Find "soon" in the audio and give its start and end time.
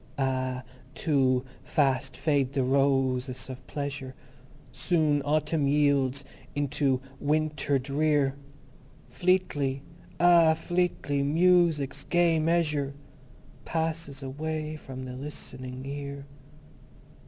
4.71-5.21